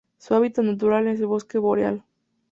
Su 0.17 0.33
hábitat 0.33 0.65
natural 0.65 1.05
es 1.07 1.19
el 1.19 1.27
bosque 1.27 1.59
boreal. 1.59 2.03